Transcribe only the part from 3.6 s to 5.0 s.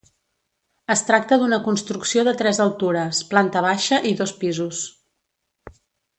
baixa i dos pisos.